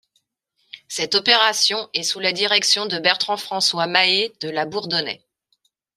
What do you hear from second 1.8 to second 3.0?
est sous la direction de